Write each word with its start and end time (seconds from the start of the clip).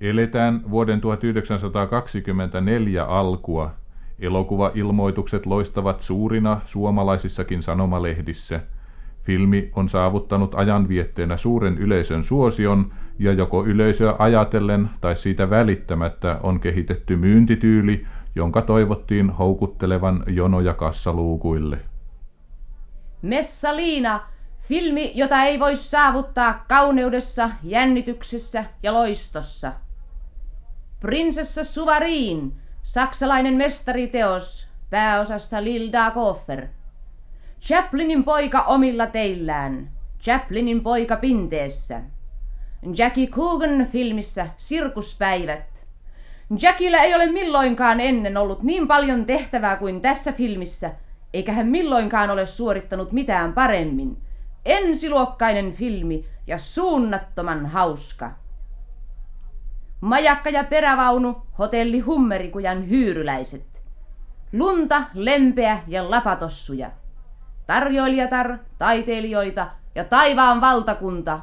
Eletään 0.00 0.70
vuoden 0.70 1.00
1924 1.00 3.04
alkua. 3.04 3.70
Elokuvailmoitukset 4.18 5.46
loistavat 5.46 6.00
suurina 6.00 6.60
suomalaisissakin 6.64 7.62
sanomalehdissä. 7.62 8.60
Filmi 9.22 9.70
on 9.76 9.88
saavuttanut 9.88 10.54
ajanvietteenä 10.54 11.36
suuren 11.36 11.78
yleisön 11.78 12.24
suosion 12.24 12.92
ja 13.18 13.32
joko 13.32 13.64
yleisöä 13.64 14.14
ajatellen 14.18 14.90
tai 15.00 15.16
siitä 15.16 15.50
välittämättä 15.50 16.40
on 16.42 16.60
kehitetty 16.60 17.16
myyntityyli, 17.16 18.06
jonka 18.34 18.62
toivottiin 18.62 19.30
houkuttelevan 19.30 20.24
jonoja 20.26 20.74
kassaluukuille. 20.74 21.78
Messaliina, 23.22 24.20
filmi, 24.62 25.12
jota 25.14 25.42
ei 25.42 25.60
voi 25.60 25.76
saavuttaa 25.76 26.64
kauneudessa, 26.68 27.50
jännityksessä 27.62 28.64
ja 28.82 28.94
loistossa. 28.94 29.72
Prinsessa 31.00 31.64
Suvarin, 31.64 32.52
saksalainen 32.82 33.54
mestariteos, 33.54 34.68
pääosassa 34.90 35.64
Lilda 35.64 36.10
Koffer. 36.10 36.66
Chaplinin 37.60 38.24
poika 38.24 38.62
omilla 38.62 39.06
teillään, 39.06 39.90
Chaplinin 40.22 40.82
poika 40.82 41.16
pinteessä. 41.16 42.00
Jackie 42.96 43.26
Coogan 43.26 43.86
filmissä 43.86 44.46
Sirkuspäivät. 44.56 45.86
Jackillä 46.62 46.98
ei 47.02 47.14
ole 47.14 47.26
milloinkaan 47.26 48.00
ennen 48.00 48.36
ollut 48.36 48.62
niin 48.62 48.88
paljon 48.88 49.26
tehtävää 49.26 49.76
kuin 49.76 50.00
tässä 50.00 50.32
filmissä, 50.32 50.90
eikä 51.34 51.52
hän 51.52 51.66
milloinkaan 51.66 52.30
ole 52.30 52.46
suorittanut 52.46 53.12
mitään 53.12 53.52
paremmin. 53.52 54.16
Ensiluokkainen 54.64 55.72
filmi 55.72 56.24
ja 56.46 56.58
suunnattoman 56.58 57.66
hauska. 57.66 58.30
Majakka 60.00 60.50
ja 60.50 60.64
perävaunu, 60.64 61.42
hotelli 61.58 62.00
Hummerikujan 62.00 62.90
hyyryläiset. 62.90 63.66
Lunta, 64.52 65.02
lempeä 65.14 65.78
ja 65.86 66.10
lapatossuja. 66.10 66.90
Tarjoilijatar, 67.66 68.58
taiteilijoita 68.78 69.66
ja 69.94 70.04
taivaan 70.04 70.60
valtakunta. 70.60 71.40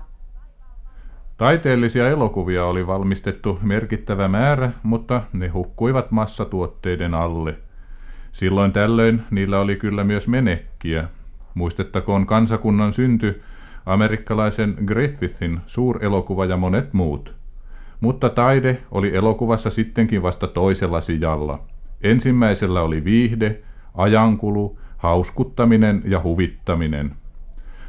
Taiteellisia 1.38 2.10
elokuvia 2.10 2.66
oli 2.66 2.88
valmistettu 2.88 3.60
merkittävä 3.62 4.28
määrä, 4.28 4.72
mutta 4.84 5.22
ne 5.34 5.48
hukkuivat 5.48 6.12
massatuotteiden 6.12 7.14
alle. 7.14 7.56
Silloin 8.32 8.72
tällöin 8.72 9.24
niillä 9.32 9.60
oli 9.60 9.76
kyllä 9.76 10.04
myös 10.04 10.28
menekkiä. 10.28 11.08
Muistettakoon 11.54 12.26
kansakunnan 12.26 12.94
synty, 12.94 13.42
amerikkalaisen 13.86 14.78
Griffithin 14.86 15.60
suurelokuva 15.66 16.46
ja 16.46 16.58
monet 16.58 16.94
muut. 16.94 17.36
Mutta 18.06 18.30
taide 18.30 18.78
oli 18.92 19.16
elokuvassa 19.16 19.70
sittenkin 19.70 20.24
vasta 20.24 20.48
toisella 20.48 21.02
sijalla. 21.02 21.60
Ensimmäisellä 22.02 22.82
oli 22.82 23.04
viihde, 23.04 23.60
ajankulu, 23.96 24.78
hauskuttaminen 24.98 26.02
ja 26.06 26.22
huvittaminen. 26.24 27.12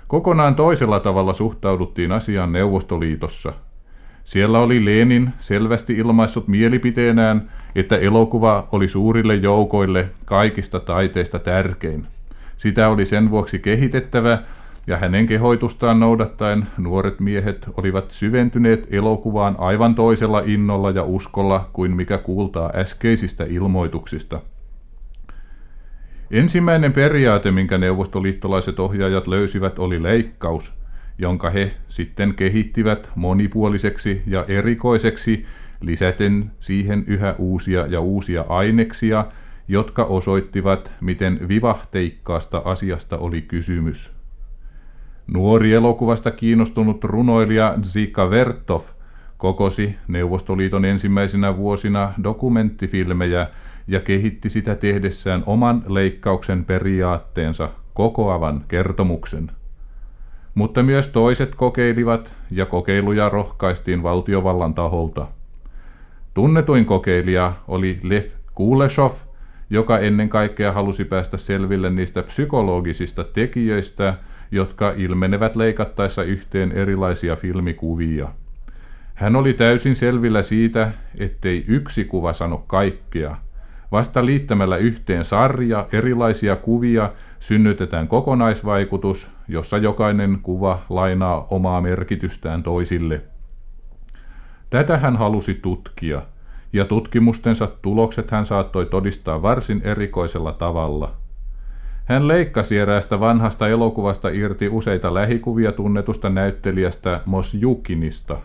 Kokonaan 0.08 0.54
toisella 0.54 1.00
tavalla 1.00 1.34
suhtauduttiin 1.34 2.12
asiaan 2.12 2.52
Neuvostoliitossa. 2.52 3.52
Siellä 4.24 4.58
oli 4.58 4.84
Lenin 4.84 5.30
selvästi 5.38 5.92
ilmaissut 5.92 6.48
mielipiteenään, 6.48 7.50
että 7.74 7.96
elokuva 7.96 8.68
oli 8.72 8.88
suurille 8.88 9.34
joukoille 9.34 10.08
kaikista 10.24 10.80
taiteista 10.80 11.38
tärkein. 11.38 12.06
Sitä 12.56 12.88
oli 12.88 13.06
sen 13.06 13.30
vuoksi 13.30 13.58
kehitettävä 13.58 14.38
ja 14.86 14.96
hänen 14.96 15.26
kehoitustaan 15.26 16.00
noudattaen 16.00 16.66
nuoret 16.78 17.20
miehet 17.20 17.68
olivat 17.76 18.10
syventyneet 18.10 18.86
elokuvaan 18.90 19.54
aivan 19.58 19.94
toisella 19.94 20.42
innolla 20.46 20.90
ja 20.90 21.02
uskolla 21.02 21.70
kuin 21.72 21.96
mikä 21.96 22.18
kuultaa 22.18 22.70
äskeisistä 22.74 23.44
ilmoituksista. 23.44 24.40
Ensimmäinen 26.30 26.92
periaate, 26.92 27.50
minkä 27.50 27.78
neuvostoliittolaiset 27.78 28.80
ohjaajat 28.80 29.26
löysivät, 29.26 29.78
oli 29.78 30.02
leikkaus, 30.02 30.74
jonka 31.18 31.50
he 31.50 31.72
sitten 31.88 32.34
kehittivät 32.34 33.08
monipuoliseksi 33.14 34.22
ja 34.26 34.44
erikoiseksi, 34.48 35.46
lisäten 35.80 36.50
siihen 36.60 37.04
yhä 37.06 37.34
uusia 37.38 37.86
ja 37.86 38.00
uusia 38.00 38.44
aineksia, 38.48 39.24
jotka 39.68 40.04
osoittivat, 40.04 40.92
miten 41.00 41.48
vivahteikkaasta 41.48 42.62
asiasta 42.64 43.18
oli 43.18 43.42
kysymys. 43.42 44.15
Nuori 45.26 45.72
elokuvasta 45.72 46.30
kiinnostunut 46.30 47.04
runoilija 47.04 47.74
Zika 47.82 48.30
Vertov 48.30 48.82
kokosi 49.38 49.96
Neuvostoliiton 50.08 50.84
ensimmäisenä 50.84 51.56
vuosina 51.56 52.12
dokumenttifilmejä 52.22 53.46
ja 53.88 54.00
kehitti 54.00 54.50
sitä 54.50 54.74
tehdessään 54.74 55.42
oman 55.46 55.82
leikkauksen 55.86 56.64
periaatteensa, 56.64 57.68
kokoavan 57.94 58.64
kertomuksen. 58.68 59.50
Mutta 60.54 60.82
myös 60.82 61.08
toiset 61.08 61.54
kokeilivat 61.54 62.34
ja 62.50 62.66
kokeiluja 62.66 63.28
rohkaistiin 63.28 64.02
valtiovallan 64.02 64.74
taholta. 64.74 65.26
Tunnetuin 66.34 66.84
kokeilija 66.84 67.52
oli 67.68 68.00
Lev 68.02 68.24
Kuleshov, 68.54 69.12
joka 69.70 69.98
ennen 69.98 70.28
kaikkea 70.28 70.72
halusi 70.72 71.04
päästä 71.04 71.36
selville 71.36 71.90
niistä 71.90 72.22
psykologisista 72.22 73.24
tekijöistä, 73.24 74.14
jotka 74.50 74.92
ilmenevät 74.96 75.56
leikattaessa 75.56 76.22
yhteen 76.22 76.72
erilaisia 76.72 77.36
filmikuvia. 77.36 78.28
Hän 79.14 79.36
oli 79.36 79.54
täysin 79.54 79.96
selvillä 79.96 80.42
siitä, 80.42 80.92
ettei 81.18 81.64
yksi 81.68 82.04
kuva 82.04 82.32
sano 82.32 82.64
kaikkea. 82.66 83.36
Vasta 83.92 84.26
liittämällä 84.26 84.76
yhteen 84.76 85.24
sarja 85.24 85.88
erilaisia 85.92 86.56
kuvia 86.56 87.12
synnytetään 87.40 88.08
kokonaisvaikutus, 88.08 89.30
jossa 89.48 89.78
jokainen 89.78 90.38
kuva 90.42 90.82
lainaa 90.88 91.46
omaa 91.50 91.80
merkitystään 91.80 92.62
toisille. 92.62 93.22
Tätä 94.70 94.98
hän 94.98 95.16
halusi 95.16 95.54
tutkia, 95.54 96.22
ja 96.72 96.84
tutkimustensa 96.84 97.68
tulokset 97.82 98.30
hän 98.30 98.46
saattoi 98.46 98.86
todistaa 98.86 99.42
varsin 99.42 99.80
erikoisella 99.84 100.52
tavalla– 100.52 101.12
hän 102.06 102.28
leikkasi 102.28 102.78
eräästä 102.78 103.20
vanhasta 103.20 103.68
elokuvasta 103.68 104.28
irti 104.28 104.68
useita 104.68 105.14
lähikuvia 105.14 105.72
tunnetusta 105.72 106.30
näyttelijästä 106.30 107.20
Mosjukinista. 107.24 108.38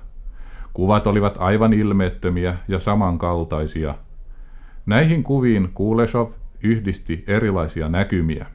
Kuvat 0.74 1.08
olivat 1.08 1.36
aivan 1.40 1.74
ilmeettömiä 1.74 2.56
ja 2.68 2.80
samankaltaisia. 2.80 3.96
Näihin 4.86 5.24
kuviin 5.24 5.70
Kuleshov 5.74 6.30
yhdisti 6.64 7.24
erilaisia 7.28 7.90
näkymiä. 7.90 8.46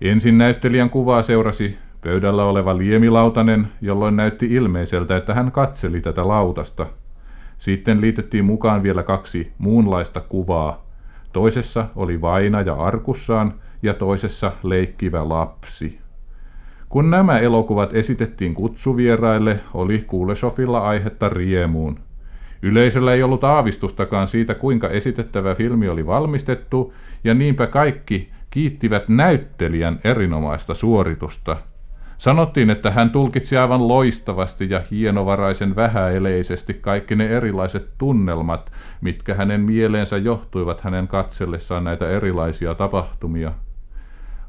Ensin 0.00 0.38
näyttelijän 0.38 0.90
kuvaa 0.90 1.22
seurasi 1.22 1.78
pöydällä 2.00 2.44
oleva 2.44 2.78
liemilautanen, 2.78 3.68
jolloin 3.80 4.16
näytti 4.16 4.46
ilmeiseltä, 4.46 5.16
että 5.16 5.34
hän 5.34 5.52
katseli 5.52 6.00
tätä 6.00 6.28
lautasta. 6.28 6.86
Sitten 7.58 8.00
liitettiin 8.00 8.44
mukaan 8.44 8.82
vielä 8.82 9.02
kaksi 9.02 9.52
muunlaista 9.58 10.20
kuvaa. 10.20 10.86
Toisessa 11.32 11.86
oli 11.96 12.20
vainaja 12.20 12.74
arkussaan 12.74 13.54
ja 13.82 13.94
toisessa 13.94 14.52
leikkivä 14.62 15.28
lapsi. 15.28 15.98
Kun 16.88 17.10
nämä 17.10 17.38
elokuvat 17.38 17.94
esitettiin 17.94 18.54
kutsuvieraille, 18.54 19.60
oli 19.74 19.98
Kuleshofilla 20.06 20.80
aihetta 20.80 21.28
riemuun. 21.28 21.98
Yleisöllä 22.62 23.14
ei 23.14 23.22
ollut 23.22 23.44
aavistustakaan 23.44 24.28
siitä, 24.28 24.54
kuinka 24.54 24.88
esitettävä 24.88 25.54
filmi 25.54 25.88
oli 25.88 26.06
valmistettu, 26.06 26.94
ja 27.24 27.34
niinpä 27.34 27.66
kaikki 27.66 28.30
kiittivät 28.50 29.08
näyttelijän 29.08 30.00
erinomaista 30.04 30.74
suoritusta– 30.74 31.56
Sanottiin, 32.18 32.70
että 32.70 32.90
hän 32.90 33.10
tulkitsi 33.10 33.56
aivan 33.56 33.88
loistavasti 33.88 34.70
ja 34.70 34.82
hienovaraisen 34.90 35.76
vähäeleisesti 35.76 36.74
kaikki 36.74 37.16
ne 37.16 37.26
erilaiset 37.26 37.88
tunnelmat, 37.98 38.72
mitkä 39.00 39.34
hänen 39.34 39.60
mieleensä 39.60 40.16
johtuivat 40.16 40.80
hänen 40.80 41.08
katsellessaan 41.08 41.84
näitä 41.84 42.10
erilaisia 42.10 42.74
tapahtumia. 42.74 43.52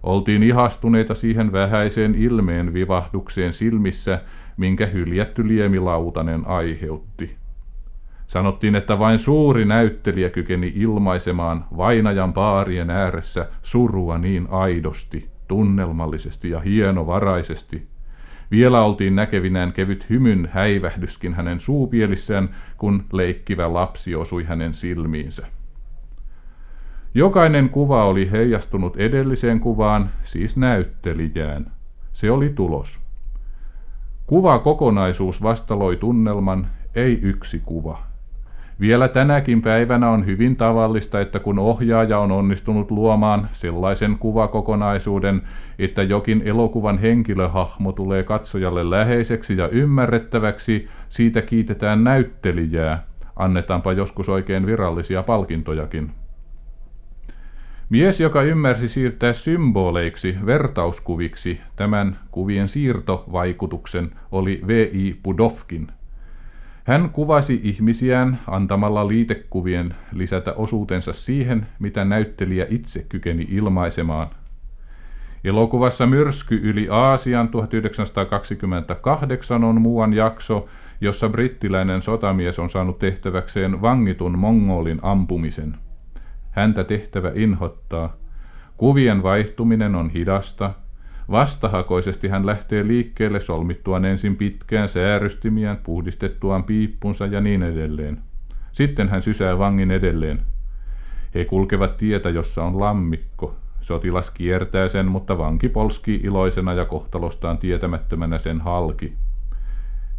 Oltiin 0.04 0.44
ihastuneita 0.44 1.16
siihen 1.16 1.52
vähäiseen 1.52 2.16
ilmeen 2.16 2.74
vivahdukseen 2.74 3.54
silmissä, 3.54 4.22
minkä 4.58 4.86
hyljätty 4.86 5.48
liemilautanen 5.48 6.48
aiheutti. 6.48 7.36
Sanottiin, 8.28 8.76
että 8.76 9.00
vain 9.00 9.20
suuri 9.20 9.66
näyttelijä 9.66 10.30
kykeni 10.30 10.74
ilmaisemaan 10.76 11.66
vainajan 11.78 12.34
paarien 12.34 12.90
ääressä 12.90 13.48
surua 13.62 14.18
niin 14.18 14.48
aidosti 14.50 15.30
tunnelmallisesti 15.48 16.50
ja 16.50 16.60
hienovaraisesti. 16.60 17.88
Vielä 18.52 18.82
oltiin 18.82 19.16
näkevinään 19.16 19.74
kevyt 19.74 20.10
hymyn 20.10 20.50
häivähdyskin 20.54 21.34
hänen 21.34 21.60
suupielissään, 21.60 22.50
kun 22.78 23.06
leikkivä 23.14 23.74
lapsi 23.74 24.16
osui 24.16 24.44
hänen 24.44 24.74
silmiinsä. 24.74 25.48
Jokainen 27.14 27.70
kuva 27.70 28.06
oli 28.06 28.32
heijastunut 28.32 28.98
edelliseen 28.98 29.60
kuvaan, 29.60 30.10
siis 30.24 30.58
näyttelijään. 30.58 31.72
Se 32.14 32.32
oli 32.32 32.50
tulos. 32.50 33.00
Kuva 34.28 34.60
kokonaisuus 34.60 35.44
vastaloi 35.44 35.98
tunnelman, 35.98 36.68
ei 36.96 37.20
yksi 37.22 37.62
kuva. 37.66 38.00
Vielä 38.80 39.08
tänäkin 39.08 39.62
päivänä 39.62 40.10
on 40.10 40.26
hyvin 40.26 40.56
tavallista, 40.56 41.22
että 41.22 41.40
kun 41.40 41.60
ohjaaja 41.60 42.20
on 42.20 42.32
onnistunut 42.32 42.92
luomaan 42.92 43.50
sellaisen 43.52 44.18
kuvakokonaisuuden, 44.20 45.42
että 45.80 46.04
jokin 46.04 46.42
elokuvan 46.46 46.98
henkilöhahmo 46.98 47.92
tulee 47.92 48.24
katsojalle 48.24 48.90
läheiseksi 48.90 49.58
ja 49.58 49.68
ymmärrettäväksi, 49.68 50.88
siitä 51.10 51.42
kiitetään 51.42 52.04
näyttelijää. 52.04 53.04
Annetaanpa 53.36 53.94
joskus 53.94 54.30
oikein 54.30 54.66
virallisia 54.66 55.24
palkintojakin. 55.24 56.12
Mies, 57.90 58.20
joka 58.20 58.42
ymmärsi 58.42 58.90
siirtää 58.90 59.34
symboleiksi, 59.34 60.36
vertauskuviksi 60.46 61.62
tämän 61.76 62.20
kuvien 62.32 62.68
siirtovaikutuksen, 62.68 64.12
oli 64.32 64.62
V.I. 64.68 65.20
Pudovkin– 65.24 65.88
hän 66.90 67.10
kuvasi 67.10 67.60
ihmisiään 67.64 68.40
antamalla 68.48 69.08
liitekuvien 69.08 69.96
lisätä 70.14 70.54
osuutensa 70.54 71.14
siihen, 71.14 71.68
mitä 71.80 72.06
näyttelijä 72.06 72.68
itse 72.70 73.06
kykeni 73.10 73.48
ilmaisemaan. 73.50 74.28
Elokuvassa 75.44 76.06
Myrsky 76.06 76.60
yli 76.64 76.88
Aasian 76.90 77.50
1928 77.50 79.64
on 79.64 79.82
muuan 79.82 80.14
jakso, 80.14 80.68
jossa 81.02 81.30
brittiläinen 81.30 82.02
sotamies 82.02 82.60
on 82.60 82.70
saanut 82.70 83.00
tehtäväkseen 83.00 83.82
vangitun 83.82 84.40
mongolin 84.40 85.00
ampumisen. 85.02 85.76
Häntä 86.52 86.84
tehtävä 86.84 87.32
inhottaa. 87.36 88.16
Kuvien 88.78 89.24
vaihtuminen 89.24 89.96
on 89.96 90.10
hidasta, 90.10 90.74
Vastahakoisesti 91.32 92.28
hän 92.28 92.46
lähtee 92.46 92.88
liikkeelle 92.88 93.40
solmittuaan 93.40 94.06
ensin 94.06 94.36
pitkään 94.36 94.90
säärystimiään, 94.90 95.78
puhdistettuaan 95.78 96.64
piippunsa 96.64 97.26
ja 97.26 97.42
niin 97.42 97.64
edelleen. 97.64 98.22
Sitten 98.72 99.10
hän 99.10 99.22
sysää 99.22 99.58
vangin 99.58 99.92
edelleen. 99.92 100.42
He 101.36 101.46
kulkevat 101.46 101.98
tietä, 101.98 102.30
jossa 102.30 102.64
on 102.64 102.80
lammikko. 102.80 103.56
Sotilas 103.82 104.30
kiertää 104.30 104.88
sen, 104.88 105.06
mutta 105.06 105.38
vanki 105.38 105.70
polskii 105.70 106.20
iloisena 106.24 106.74
ja 106.74 106.86
kohtalostaan 106.86 107.58
tietämättömänä 107.58 108.38
sen 108.38 108.62
halki. 108.62 109.14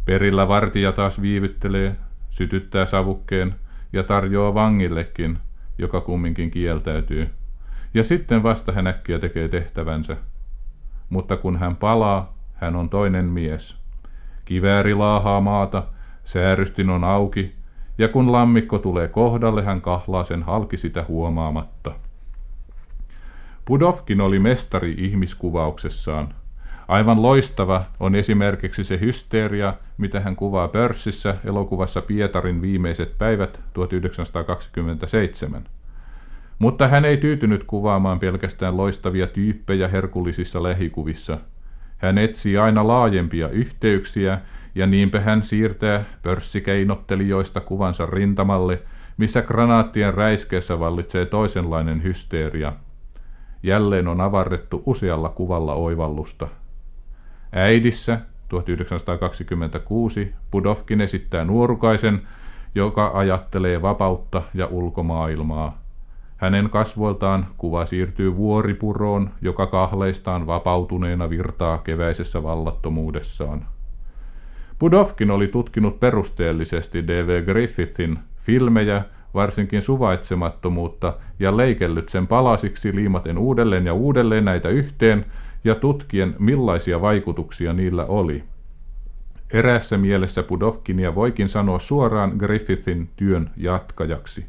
Perillä 0.05 0.47
vartija 0.47 0.91
taas 0.91 1.21
viivyttelee, 1.21 1.95
sytyttää 2.29 2.85
savukkeen 2.85 3.55
ja 3.93 4.03
tarjoaa 4.03 4.53
vangillekin, 4.53 5.37
joka 5.77 6.01
kumminkin 6.01 6.51
kieltäytyy. 6.51 7.29
Ja 7.93 8.03
sitten 8.03 8.43
vasta 8.43 8.71
hän 8.71 8.87
äkkiä 8.87 9.19
tekee 9.19 9.47
tehtävänsä 9.47 10.17
mutta 11.11 11.37
kun 11.37 11.57
hän 11.57 11.75
palaa, 11.75 12.33
hän 12.53 12.75
on 12.75 12.89
toinen 12.89 13.25
mies. 13.25 13.77
Kivääri 14.45 14.93
laahaa 14.93 15.41
maata, 15.41 15.83
säärystin 16.25 16.89
on 16.89 17.03
auki, 17.03 17.55
ja 17.97 18.07
kun 18.07 18.31
lammikko 18.31 18.79
tulee 18.79 19.07
kohdalle, 19.07 19.63
hän 19.63 19.81
kahlaa 19.81 20.23
sen 20.23 20.43
halki 20.43 20.77
sitä 20.77 21.05
huomaamatta. 21.07 21.91
Pudovkin 23.65 24.21
oli 24.21 24.39
mestari 24.39 24.95
ihmiskuvauksessaan. 24.97 26.33
Aivan 26.91 27.21
loistava 27.21 27.83
on 27.99 28.15
esimerkiksi 28.15 28.83
se 28.83 28.99
hysteeria, 28.99 29.73
mitä 29.97 30.19
hän 30.19 30.35
kuvaa 30.35 30.67
pörssissä 30.67 31.35
elokuvassa 31.45 32.01
Pietarin 32.01 32.61
viimeiset 32.61 33.17
päivät 33.17 33.59
1927. 33.73 35.63
Mutta 36.59 36.87
hän 36.87 37.05
ei 37.05 37.17
tyytynyt 37.17 37.63
kuvaamaan 37.63 38.19
pelkästään 38.19 38.77
loistavia 38.77 39.27
tyyppejä 39.27 39.87
herkullisissa 39.87 40.63
lähikuvissa. 40.63 41.37
Hän 41.97 42.17
etsii 42.17 42.57
aina 42.57 42.87
laajempia 42.87 43.49
yhteyksiä, 43.49 44.39
ja 44.75 44.87
niinpä 44.87 45.19
hän 45.19 45.43
siirtää 45.43 46.03
pörssikeinottelijoista 46.23 47.61
kuvansa 47.61 48.05
rintamalle, 48.05 48.81
missä 49.17 49.41
granaattien 49.41 50.13
räiskeessä 50.13 50.79
vallitsee 50.79 51.25
toisenlainen 51.25 52.03
hysteeria. 52.03 52.73
Jälleen 53.63 54.07
on 54.07 54.21
avarrettu 54.21 54.83
usealla 54.85 55.29
kuvalla 55.29 55.73
oivallusta. 55.73 56.47
Äidissä 57.51 58.19
1926 58.49 60.33
Pudovkin 60.51 61.01
esittää 61.01 61.45
nuorukaisen, 61.45 62.21
joka 62.75 63.11
ajattelee 63.13 63.81
vapautta 63.81 64.41
ja 64.53 64.67
ulkomaailmaa. 64.67 65.81
Hänen 66.37 66.69
kasvoiltaan 66.69 67.47
kuva 67.57 67.85
siirtyy 67.85 68.35
vuoripuroon, 68.35 69.29
joka 69.41 69.67
kahleistaan 69.67 70.47
vapautuneena 70.47 71.29
virtaa 71.29 71.77
keväisessä 71.77 72.43
vallattomuudessaan. 72.43 73.65
Budovkin 74.79 75.31
oli 75.31 75.47
tutkinut 75.47 75.99
perusteellisesti 75.99 77.07
D.V. 77.07 77.43
Griffithin 77.45 78.19
filmejä, 78.45 79.03
varsinkin 79.33 79.81
suvaitsemattomuutta, 79.81 81.13
ja 81.39 81.57
leikellyt 81.57 82.09
sen 82.09 82.27
palasiksi 82.27 82.95
liimaten 82.95 83.37
uudelleen 83.37 83.85
ja 83.85 83.93
uudelleen 83.93 84.45
näitä 84.45 84.69
yhteen 84.69 85.25
ja 85.63 85.75
tutkien 85.75 86.35
millaisia 86.39 87.01
vaikutuksia 87.01 87.73
niillä 87.73 88.05
oli. 88.05 88.43
Eräässä 89.53 89.97
mielessä 89.97 90.43
Pudovkinia 90.43 91.15
voikin 91.15 91.49
sanoa 91.49 91.79
suoraan 91.79 92.33
Griffithin 92.37 93.09
työn 93.15 93.49
jatkajaksi. 93.57 94.45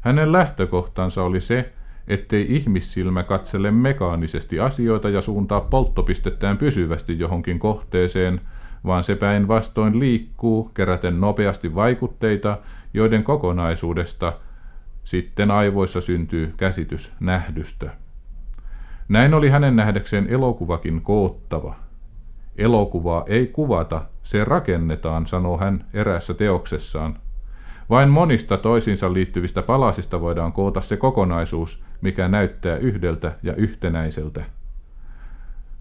Hänen 0.00 0.32
lähtökohtansa 0.32 1.22
oli 1.22 1.40
se, 1.40 1.72
ettei 2.08 2.46
ihmissilmä 2.56 3.22
katsele 3.22 3.70
mekaanisesti 3.70 4.60
asioita 4.60 5.08
ja 5.08 5.22
suuntaa 5.22 5.60
polttopistettään 5.60 6.56
pysyvästi 6.56 7.18
johonkin 7.18 7.58
kohteeseen, 7.58 8.40
vaan 8.84 9.04
se 9.04 9.14
päinvastoin 9.14 10.00
liikkuu 10.00 10.64
keräten 10.74 11.20
nopeasti 11.20 11.74
vaikutteita, 11.74 12.58
joiden 12.94 13.24
kokonaisuudesta 13.24 14.32
sitten 15.04 15.50
aivoissa 15.50 16.00
syntyy 16.00 16.54
käsitys 16.56 17.12
nähdystä. 17.20 17.90
Näin 19.10 19.34
oli 19.34 19.48
hänen 19.48 19.76
nähdäkseen 19.76 20.26
elokuvakin 20.28 21.00
koottava. 21.02 21.74
Elokuvaa 22.56 23.24
ei 23.26 23.46
kuvata, 23.46 24.02
se 24.22 24.44
rakennetaan, 24.44 25.26
sanoo 25.26 25.58
hän 25.58 25.84
eräässä 25.94 26.34
teoksessaan– 26.34 27.18
vain 27.90 28.08
monista 28.08 28.56
toisiinsa 28.56 29.12
liittyvistä 29.12 29.62
palasista 29.62 30.20
voidaan 30.20 30.52
koota 30.52 30.80
se 30.80 30.96
kokonaisuus, 30.96 31.82
mikä 32.00 32.28
näyttää 32.28 32.76
yhdeltä 32.76 33.32
ja 33.42 33.54
yhtenäiseltä. 33.54 34.44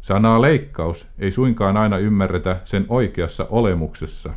Sanaa 0.02 0.42
leikkaus 0.42 1.08
ei 1.20 1.32
suinkaan 1.32 1.78
aina 1.78 1.98
ymmärretä 1.98 2.60
sen 2.64 2.86
oikeassa 2.90 3.48
olemuksessa. 3.50 4.34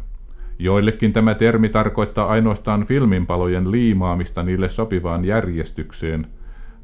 Joillekin 0.59 1.13
tämä 1.13 1.35
termi 1.35 1.69
tarkoittaa 1.69 2.27
ainoastaan 2.27 2.87
filminpalojen 2.87 3.71
liimaamista 3.71 4.43
niille 4.43 4.69
sopivaan 4.69 5.25
järjestykseen. 5.25 6.27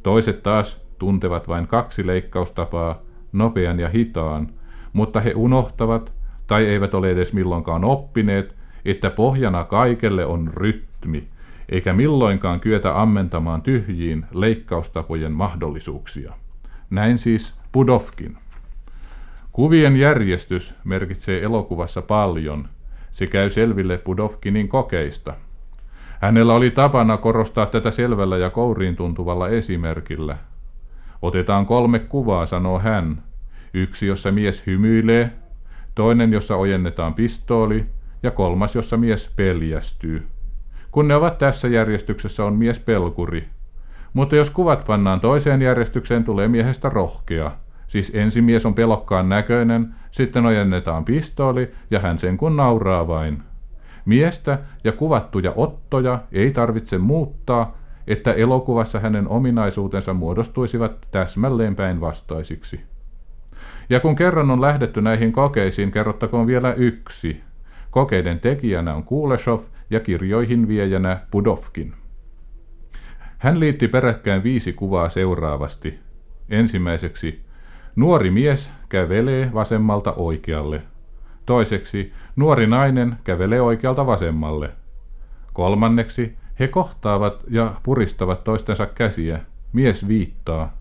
Toiset 0.02 0.42
taas 0.42 0.87
tuntevat 0.98 1.48
vain 1.48 1.66
kaksi 1.66 2.06
leikkaustapaa, 2.06 2.98
nopean 3.32 3.80
ja 3.80 3.88
hitaan, 3.88 4.48
mutta 4.92 5.20
he 5.20 5.32
unohtavat 5.36 6.12
tai 6.46 6.66
eivät 6.66 6.94
ole 6.94 7.10
edes 7.10 7.32
milloinkaan 7.32 7.84
oppineet, 7.84 8.54
että 8.84 9.10
pohjana 9.10 9.64
kaikelle 9.64 10.26
on 10.26 10.50
rytmi, 10.54 11.28
eikä 11.68 11.92
milloinkaan 11.92 12.60
kyetä 12.60 13.00
ammentamaan 13.02 13.62
tyhjiin 13.62 14.24
leikkaustapojen 14.32 15.32
mahdollisuuksia. 15.32 16.32
Näin 16.90 17.18
siis 17.18 17.54
Pudovkin. 17.72 18.36
Kuvien 19.52 19.96
järjestys 19.96 20.74
merkitsee 20.84 21.42
elokuvassa 21.42 22.02
paljon. 22.02 22.68
Se 23.10 23.26
käy 23.26 23.50
selville 23.50 23.98
Pudovkinin 23.98 24.68
kokeista. 24.68 25.34
Hänellä 26.20 26.54
oli 26.54 26.70
tapana 26.70 27.16
korostaa 27.16 27.66
tätä 27.66 27.90
selvällä 27.90 28.36
ja 28.36 28.50
kouriin 28.50 28.96
tuntuvalla 28.96 29.48
esimerkillä. 29.48 30.36
Otetaan 31.22 31.66
kolme 31.66 31.98
kuvaa, 31.98 32.46
sanoo 32.46 32.78
hän. 32.78 33.22
Yksi, 33.74 34.06
jossa 34.06 34.32
mies 34.32 34.66
hymyilee, 34.66 35.30
toinen, 35.94 36.32
jossa 36.32 36.56
ojennetaan 36.56 37.14
pistooli 37.14 37.86
ja 38.22 38.30
kolmas, 38.30 38.74
jossa 38.74 38.96
mies 38.96 39.32
peljästyy. 39.36 40.26
Kun 40.90 41.08
ne 41.08 41.14
ovat 41.14 41.38
tässä 41.38 41.68
järjestyksessä, 41.68 42.44
on 42.44 42.54
mies 42.54 42.78
pelkuri. 42.78 43.48
Mutta 44.12 44.36
jos 44.36 44.50
kuvat 44.50 44.84
pannaan 44.86 45.20
toiseen 45.20 45.62
järjestykseen, 45.62 46.24
tulee 46.24 46.48
miehestä 46.48 46.88
rohkea. 46.88 47.50
Siis 47.86 48.12
ensi 48.14 48.42
mies 48.42 48.66
on 48.66 48.74
pelokkaan 48.74 49.28
näköinen, 49.28 49.94
sitten 50.10 50.46
ojennetaan 50.46 51.04
pistooli 51.04 51.70
ja 51.90 52.00
hän 52.00 52.18
sen 52.18 52.36
kun 52.36 52.56
nauraa 52.56 53.08
vain. 53.08 53.42
Miestä 54.04 54.58
ja 54.84 54.92
kuvattuja 54.92 55.52
ottoja 55.56 56.18
ei 56.32 56.50
tarvitse 56.50 56.98
muuttaa, 56.98 57.76
että 58.08 58.32
elokuvassa 58.32 59.00
hänen 59.00 59.28
ominaisuutensa 59.28 60.14
muodostuisivat 60.14 60.92
täsmälleen 61.10 61.76
päinvastaisiksi. 61.76 62.80
Ja 63.90 64.00
kun 64.00 64.16
kerran 64.16 64.50
on 64.50 64.60
lähdetty 64.60 65.00
näihin 65.00 65.32
kokeisiin, 65.32 65.90
kerrottakoon 65.90 66.46
vielä 66.46 66.72
yksi. 66.72 67.40
Kokeiden 67.90 68.40
tekijänä 68.40 68.94
on 68.94 69.04
Kuleshov 69.04 69.60
ja 69.90 70.00
kirjoihin 70.00 70.68
viejänä 70.68 71.20
Pudovkin. 71.30 71.94
Hän 73.38 73.60
liitti 73.60 73.88
peräkkäin 73.88 74.42
viisi 74.42 74.72
kuvaa 74.72 75.08
seuraavasti. 75.08 75.98
Ensimmäiseksi, 76.50 77.40
nuori 77.96 78.30
mies 78.30 78.70
kävelee 78.88 79.50
vasemmalta 79.54 80.12
oikealle. 80.12 80.82
Toiseksi, 81.46 82.12
nuori 82.36 82.66
nainen 82.66 83.16
kävelee 83.24 83.60
oikealta 83.60 84.06
vasemmalle. 84.06 84.70
Kolmanneksi 85.52 86.36
he 86.60 86.68
kohtaavat 86.68 87.44
ja 87.50 87.74
puristavat 87.82 88.44
toistensa 88.44 88.86
käsiä. 88.86 89.40
Mies 89.72 90.08
viittaa. 90.08 90.72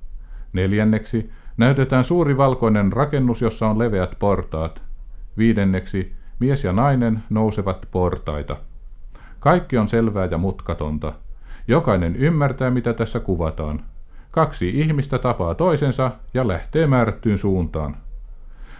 Neljänneksi 0.54 1.32
näytetään 1.58 2.04
suuri 2.04 2.38
valkoinen 2.38 2.94
rakennus, 2.94 3.42
jossa 3.42 3.68
on 3.68 3.80
leveät 3.80 4.16
portaat. 4.20 4.82
Viidenneksi 5.38 6.14
mies 6.40 6.64
ja 6.64 6.74
nainen 6.74 7.24
nousevat 7.30 7.88
portaita. 7.92 8.58
Kaikki 9.40 9.78
on 9.78 9.88
selvää 9.88 10.28
ja 10.32 10.38
mutkatonta. 10.38 11.14
Jokainen 11.68 12.16
ymmärtää, 12.16 12.72
mitä 12.72 12.94
tässä 12.94 13.20
kuvataan. 13.20 13.80
Kaksi 14.32 14.70
ihmistä 14.70 15.20
tapaa 15.20 15.56
toisensa 15.56 16.12
ja 16.34 16.48
lähtee 16.48 16.88
määrättyyn 16.88 17.38
suuntaan. 17.38 17.98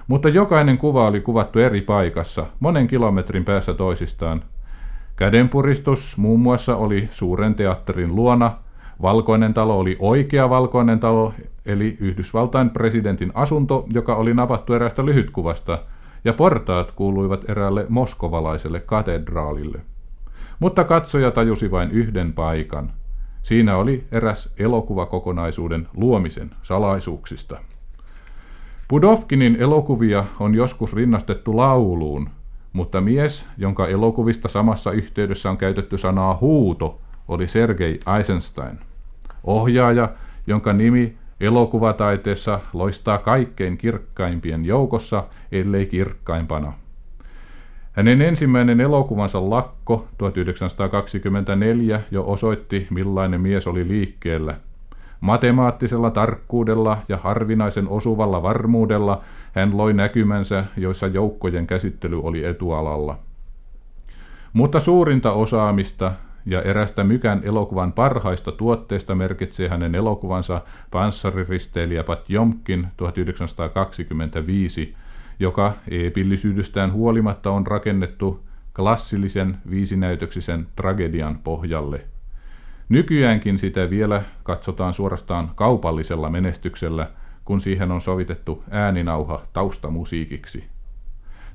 Mutta 0.08 0.30
jokainen 0.30 0.78
kuva 0.78 1.08
oli 1.08 1.22
kuvattu 1.22 1.60
eri 1.60 1.82
paikassa, 1.82 2.46
monen 2.60 2.88
kilometrin 2.88 3.46
päässä 3.46 3.74
toisistaan. 3.74 4.44
Kädenpuristus 5.18 6.18
muun 6.18 6.40
muassa 6.40 6.76
oli 6.76 7.08
suuren 7.12 7.56
teatterin 7.56 8.16
luona, 8.16 8.52
Valkoinen 9.02 9.54
talo 9.54 9.80
oli 9.80 9.96
oikea 10.00 10.50
valkoinen 10.50 11.00
talo, 11.00 11.34
eli 11.66 11.98
Yhdysvaltain 12.00 12.70
presidentin 12.70 13.32
asunto, 13.34 13.86
joka 13.94 14.16
oli 14.16 14.34
napattu 14.34 14.74
eräästä 14.74 15.06
lyhytkuvasta, 15.06 15.80
ja 16.26 16.34
portaat 16.34 16.92
kuuluivat 16.92 17.50
eräälle 17.50 17.86
moskovalaiselle 17.90 18.80
katedraalille. 18.80 19.82
Mutta 20.60 20.84
katsoja 20.84 21.32
tajusi 21.32 21.72
vain 21.72 21.92
yhden 21.92 22.34
paikan. 22.34 22.92
Siinä 23.44 23.78
oli 23.78 24.04
eräs 24.12 24.54
elokuvakokonaisuuden 24.58 25.88
luomisen 25.94 26.52
salaisuuksista. 26.64 27.58
Pudovkinin 28.88 29.56
elokuvia 29.56 30.26
on 30.40 30.56
joskus 30.56 30.94
rinnastettu 30.94 31.58
lauluun, 31.58 32.30
mutta 32.74 33.02
mies, 33.02 33.48
jonka 33.58 33.88
elokuvista 33.88 34.48
samassa 34.48 34.92
yhteydessä 34.92 35.50
on 35.50 35.58
käytetty 35.58 35.98
sanaa 35.98 36.38
huuto, 36.42 37.00
oli 37.28 37.48
Sergei 37.48 38.00
Eisenstein. 38.18 38.80
Ohjaaja, 39.44 40.10
jonka 40.48 40.74
nimi 40.74 41.18
elokuvataiteessa 41.40 42.60
loistaa 42.74 43.18
kaikkein 43.18 43.78
kirkkaimpien 43.78 44.66
joukossa, 44.66 45.24
ellei 45.52 45.86
kirkkaimpana. 45.86 46.74
Hänen 47.94 48.22
ensimmäinen 48.22 48.82
elokuvansa 48.82 49.50
Lakko 49.50 50.08
1924 50.18 52.02
jo 52.12 52.24
osoitti, 52.28 52.88
millainen 52.90 53.42
mies 53.42 53.68
oli 53.68 53.88
liikkeellä. 53.88 54.56
Matemaattisella 55.22 56.12
tarkkuudella 56.12 56.98
ja 57.10 57.18
harvinaisen 57.18 57.88
osuvalla 57.88 58.44
varmuudella 58.44 59.22
hän 59.58 59.78
loi 59.78 59.94
näkymänsä, 59.94 60.66
joissa 60.78 61.08
joukkojen 61.08 61.68
käsittely 61.68 62.22
oli 62.24 62.46
etualalla. 62.46 63.20
Mutta 64.54 64.80
suurinta 64.80 65.32
osaamista 65.32 66.12
ja 66.46 66.62
erästä 66.62 67.04
Mykän 67.04 67.42
elokuvan 67.44 67.94
parhaista 67.94 68.52
tuotteista 68.52 69.16
merkitsee 69.16 69.70
hänen 69.70 69.96
elokuvansa 69.96 70.62
Panssariristeilijä 70.92 72.04
Patjomkin 72.04 72.88
1925, 72.98 74.96
joka 75.40 75.74
eepillisyydestään 75.92 76.94
huolimatta 76.94 77.52
on 77.52 77.68
rakennettu 77.68 78.44
klassillisen 78.76 79.58
viisinäytöksisen 79.70 80.68
tragedian 80.76 81.40
pohjalle. 81.44 82.06
Nykyäänkin 82.90 83.58
sitä 83.58 83.90
vielä 83.90 84.22
katsotaan 84.44 84.94
suorastaan 84.94 85.52
kaupallisella 85.56 86.30
menestyksellä, 86.30 87.10
kun 87.48 87.62
siihen 87.62 87.92
on 87.92 88.02
sovitettu 88.02 88.64
ääninauha 88.72 89.42
taustamusiikiksi. 89.54 90.64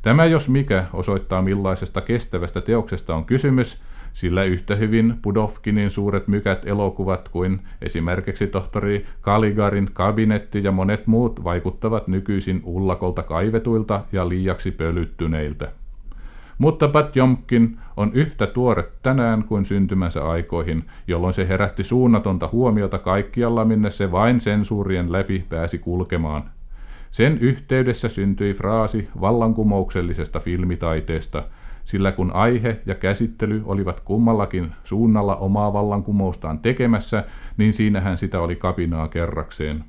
Tämä 0.03 0.25
jos 0.25 0.49
mikä 0.49 0.85
osoittaa 0.93 1.43
millaisesta 1.43 2.01
kestävästä 2.01 2.61
teoksesta 2.61 3.15
on 3.15 3.25
kysymys, 3.25 3.83
sillä 4.13 4.45
yhtä 4.45 4.77
hyvin 4.77 5.15
Pudovkinin 5.23 5.91
suuret 5.91 6.29
mykät 6.29 6.67
elokuvat 6.67 7.29
kuin 7.29 7.61
esimerkiksi 7.83 8.47
tohtori 8.47 9.07
Kaligarin 9.21 9.91
kabinetti 9.93 10.65
ja 10.65 10.73
monet 10.73 11.07
muut 11.07 11.45
vaikuttavat 11.45 12.09
nykyisin 12.09 12.61
ullakolta 12.65 13.23
kaivetuilta 13.23 14.05
ja 14.13 14.29
liiaksi 14.29 14.71
pölyttyneiltä. 14.71 15.73
Mutta 16.59 16.89
Patjomkin 16.89 17.79
on 17.97 18.11
yhtä 18.15 18.47
tuore 18.47 18.85
tänään 19.03 19.45
kuin 19.45 19.65
syntymänsä 19.65 20.29
aikoihin, 20.29 20.85
jolloin 21.07 21.35
se 21.35 21.49
herätti 21.49 21.85
suunnatonta 21.85 22.49
huomiota 22.53 22.99
kaikkialla, 22.99 23.65
minne 23.65 23.91
se 23.91 24.13
vain 24.13 24.41
sensuurien 24.41 25.13
läpi 25.13 25.45
pääsi 25.49 25.79
kulkemaan. 25.79 26.45
Sen 27.11 27.39
yhteydessä 27.39 28.09
syntyi 28.09 28.55
fraasi 28.55 29.09
vallankumouksellisesta 29.21 30.41
filmitaiteesta, 30.41 31.43
sillä 31.85 32.13
kun 32.13 32.33
aihe 32.33 32.81
ja 32.87 32.95
käsittely 32.95 33.63
olivat 33.65 34.01
kummallakin 34.01 34.73
suunnalla 34.85 35.37
omaa 35.37 35.73
vallankumoustaan 35.73 36.59
tekemässä, 36.59 37.25
niin 37.57 37.73
siinähän 37.73 38.19
sitä 38.19 38.41
oli 38.41 38.57
kapinaa 38.57 39.09
kerrakseen. 39.09 39.85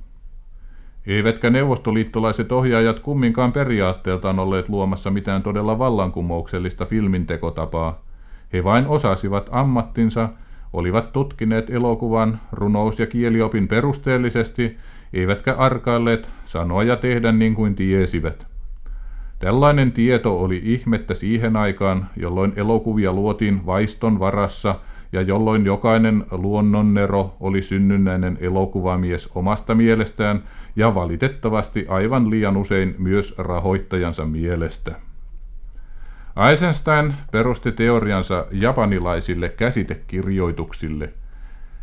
Eivätkä 1.08 1.50
neuvostoliittolaiset 1.50 2.52
ohjaajat 2.52 3.00
kumminkaan 3.00 3.52
periaatteeltaan 3.52 4.40
olleet 4.40 4.70
luomassa 4.70 5.12
mitään 5.12 5.44
todella 5.44 5.80
vallankumouksellista 5.80 6.86
filmintekotapaa. 6.86 8.02
He 8.54 8.64
vain 8.64 8.88
osasivat 8.88 9.50
ammattinsa, 9.52 10.30
olivat 10.74 11.14
tutkineet 11.14 11.70
elokuvan, 11.70 12.40
runous- 12.52 13.00
ja 13.00 13.08
kieliopin 13.08 13.68
perusteellisesti, 13.68 14.78
eivätkä 15.14 15.54
arkailleet 15.54 16.30
sanoa 16.46 16.84
ja 16.84 16.96
tehdä 16.96 17.32
niin 17.32 17.56
kuin 17.56 17.76
tiesivät. 17.76 18.48
Tällainen 19.40 19.92
tieto 19.92 20.40
oli 20.40 20.62
ihmettä 20.64 21.14
siihen 21.14 21.56
aikaan, 21.56 22.10
jolloin 22.18 22.54
elokuvia 22.56 23.14
luotiin 23.14 23.66
vaiston 23.66 24.20
varassa 24.20 24.76
ja 25.14 25.22
jolloin 25.22 25.66
jokainen 25.66 26.26
luonnonnero 26.32 27.38
oli 27.40 27.62
synnynnäinen 27.62 28.38
elokuvamies 28.42 29.30
omasta 29.36 29.76
mielestään 29.76 30.44
ja 30.76 30.96
valitettavasti 30.96 31.86
aivan 31.88 32.30
liian 32.30 32.58
usein 32.58 32.96
myös 32.98 33.36
rahoittajansa 33.38 34.26
mielestä. 34.26 34.96
Eisenstein 36.50 37.14
perusti 37.32 37.72
teoriansa 37.72 38.46
japanilaisille 38.52 39.50
käsitekirjoituksille. 39.50 41.14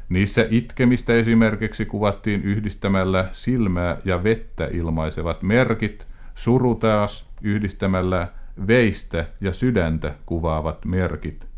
Niissä 0.08 0.46
itkemistä 0.50 1.14
esimerkiksi 1.14 1.86
kuvattiin 1.86 2.42
yhdistämällä 2.42 3.28
silmää 3.32 3.96
ja 4.04 4.24
vettä 4.24 4.68
ilmaisevat 4.72 5.42
merkit, 5.42 6.06
suru 6.34 6.74
taas 6.74 7.28
yhdistämällä 7.42 8.28
veistä 8.66 9.26
ja 9.40 9.52
sydäntä 9.52 10.14
kuvaavat 10.26 10.84
merkit. 10.84 11.49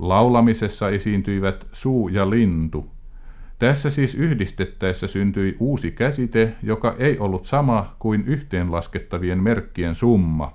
Laulamisessa 0.00 0.88
esiintyivät 0.88 1.66
suu 1.72 2.08
ja 2.08 2.30
lintu. 2.30 2.90
Tässä 3.58 3.90
siis 3.90 4.14
yhdistettäessä 4.14 5.06
syntyi 5.06 5.56
uusi 5.58 5.92
käsite, 5.92 6.52
joka 6.62 6.94
ei 6.98 7.18
ollut 7.18 7.44
sama 7.44 7.96
kuin 7.98 8.24
yhteenlaskettavien 8.26 9.42
merkkien 9.42 9.94
summa. 9.94 10.52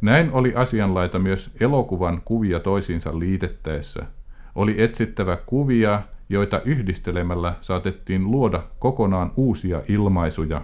Näin 0.00 0.32
oli 0.32 0.52
asianlaita 0.54 1.18
myös 1.18 1.50
elokuvan 1.60 2.22
kuvia 2.24 2.60
toisiinsa 2.60 3.18
liitettäessä. 3.18 4.06
Oli 4.54 4.82
etsittävä 4.82 5.36
kuvia, 5.46 6.02
joita 6.28 6.60
yhdistelemällä 6.64 7.54
saatettiin 7.60 8.30
luoda 8.30 8.62
kokonaan 8.78 9.32
uusia 9.36 9.82
ilmaisuja. 9.88 10.62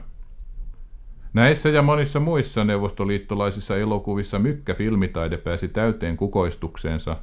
Näissä 1.32 1.68
ja 1.68 1.82
monissa 1.82 2.20
muissa 2.20 2.64
neuvostoliittolaisissa 2.64 3.76
elokuvissa 3.76 4.38
mykkäfilmitaide 4.38 5.36
pääsi 5.36 5.68
täyteen 5.68 6.16
kukoistukseensa. 6.16 7.16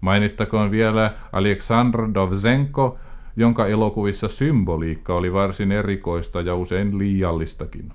Mainittakoon 0.00 0.70
vielä 0.70 1.14
Aleksandr 1.32 2.08
Dovzenko, 2.14 2.98
jonka 3.36 3.66
elokuvissa 3.66 4.28
symboliikka 4.28 5.14
oli 5.14 5.32
varsin 5.32 5.72
erikoista 5.72 6.40
ja 6.40 6.54
usein 6.54 6.98
liiallistakin. 6.98 7.92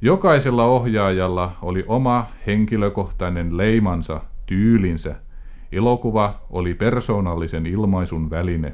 Jokaisella 0.00 0.64
ohjaajalla 0.64 1.52
oli 1.62 1.84
oma 1.88 2.26
henkilökohtainen 2.46 3.56
leimansa, 3.56 4.20
tyylinsä. 4.46 5.14
Elokuva 5.72 6.34
oli 6.50 6.74
persoonallisen 6.74 7.66
ilmaisun 7.66 8.30
väline. 8.30 8.72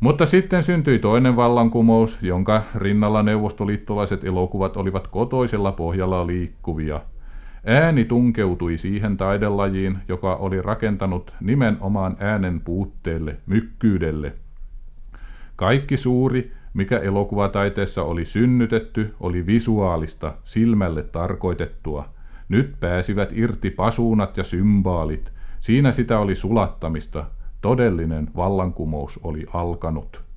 Mutta 0.00 0.26
sitten 0.26 0.62
syntyi 0.62 0.98
toinen 0.98 1.36
vallankumous, 1.36 2.22
jonka 2.22 2.62
rinnalla 2.74 3.22
neuvostoliittolaiset 3.22 4.24
elokuvat 4.24 4.76
olivat 4.76 5.06
kotoisella 5.06 5.72
pohjalla 5.72 6.26
liikkuvia. 6.26 7.00
Ääni 7.66 8.04
tunkeutui 8.04 8.78
siihen 8.78 9.16
taidelajiin, 9.16 9.98
joka 10.08 10.36
oli 10.36 10.62
rakentanut 10.62 11.34
nimenomaan 11.40 12.16
äänen 12.20 12.60
puutteelle, 12.60 13.36
mykkyydelle. 13.46 14.32
Kaikki 15.56 15.96
suuri, 15.96 16.52
mikä 16.74 16.98
elokuvataiteessa 16.98 18.02
oli 18.02 18.24
synnytetty, 18.24 19.14
oli 19.20 19.46
visuaalista, 19.46 20.34
silmälle 20.44 21.02
tarkoitettua. 21.02 22.08
Nyt 22.48 22.74
pääsivät 22.80 23.28
irti 23.32 23.70
pasuunat 23.70 24.36
ja 24.36 24.44
symbaalit. 24.44 25.32
Siinä 25.60 25.92
sitä 25.92 26.18
oli 26.18 26.34
sulattamista, 26.34 27.24
Todellinen 27.60 28.28
vallankumous 28.36 29.20
oli 29.22 29.46
alkanut. 29.52 30.29